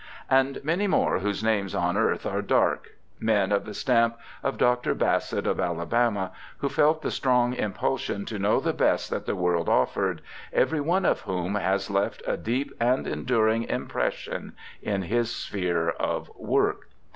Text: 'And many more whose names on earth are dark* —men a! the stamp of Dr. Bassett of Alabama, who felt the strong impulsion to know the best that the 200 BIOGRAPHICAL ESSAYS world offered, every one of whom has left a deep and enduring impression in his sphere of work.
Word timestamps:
'And 0.31 0.63
many 0.63 0.87
more 0.87 1.19
whose 1.19 1.43
names 1.43 1.75
on 1.75 1.95
earth 1.95 2.25
are 2.25 2.41
dark* 2.41 2.97
—men 3.19 3.51
a! 3.51 3.59
the 3.59 3.75
stamp 3.75 4.17
of 4.41 4.57
Dr. 4.57 4.95
Bassett 4.95 5.45
of 5.45 5.59
Alabama, 5.59 6.31
who 6.57 6.69
felt 6.69 7.03
the 7.03 7.11
strong 7.11 7.53
impulsion 7.53 8.25
to 8.25 8.39
know 8.39 8.59
the 8.59 8.73
best 8.73 9.11
that 9.11 9.27
the 9.27 9.33
200 9.33 9.41
BIOGRAPHICAL 9.41 9.83
ESSAYS 9.83 9.95
world 9.95 10.09
offered, 10.09 10.21
every 10.51 10.81
one 10.81 11.05
of 11.05 11.21
whom 11.21 11.53
has 11.53 11.91
left 11.91 12.23
a 12.25 12.35
deep 12.35 12.73
and 12.79 13.05
enduring 13.05 13.65
impression 13.65 14.53
in 14.81 15.03
his 15.03 15.29
sphere 15.29 15.91
of 15.91 16.31
work. 16.35 16.89